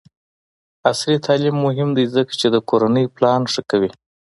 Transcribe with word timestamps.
عصري 0.89 1.17
تعلیم 1.25 1.55
مهم 1.65 1.89
دی 1.97 2.05
ځکه 2.15 2.33
چې 2.39 2.47
د 2.49 2.57
کورنۍ 2.69 3.05
پلان 3.15 3.41
ښه 3.53 3.61
کوي. 3.71 3.91